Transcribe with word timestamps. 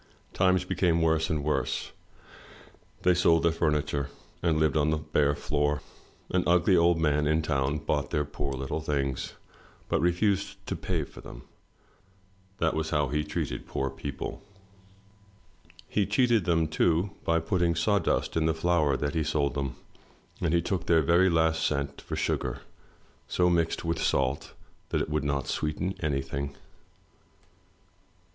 Times 0.33 0.65
became 0.65 1.03
worse 1.03 1.29
and 1.29 1.43
worse, 1.43 1.91
they 3.03 3.13
sold 3.13 3.43
their 3.43 3.51
furniture 3.51 4.09
and 4.41 4.57
lived 4.57 4.75
on 4.75 4.89
the 4.89 4.97
bare 4.97 5.35
floor. 5.35 5.83
An 6.31 6.43
ugly 6.47 6.75
old 6.75 6.97
man 6.99 7.27
in 7.27 7.43
town 7.43 7.77
bought 7.77 8.09
their 8.09 8.25
poor 8.25 8.51
little 8.53 8.81
things, 8.81 9.33
but 9.89 10.01
refused 10.01 10.55
to 10.65 10.75
pay 10.75 11.03
for 11.03 11.21
them,— 11.21 11.43
that 12.57 12.73
was 12.73 12.89
his 12.89 12.99
way 13.11 13.19
of 13.19 13.27
treating 13.27 13.59
poor 13.61 13.91
people. 13.91 14.41
He 15.87 16.07
cheated 16.07 16.45
them, 16.45 16.67
too, 16.67 17.11
by 17.23 17.37
putting 17.39 17.75
saw 17.75 17.99
dust 17.99 18.35
in 18.35 18.47
the 18.47 18.55
flour 18.55 18.97
that 18.97 19.13
he 19.13 19.23
sold 19.23 19.53
them, 19.53 19.75
and 20.41 20.51
he 20.51 20.63
took 20.63 20.87
their 20.87 21.03
very 21.03 21.29
last 21.29 21.63
cent 21.63 22.01
for 22.01 22.15
sugar 22.15 22.61
so 23.27 23.51
mixed 23.51 23.85
with 23.85 24.01
salt 24.01 24.53
that 24.89 24.99
it 25.01 25.11
would 25.11 25.23
not 25.23 25.45
sweeten 25.47 25.93
anything. 25.99 26.55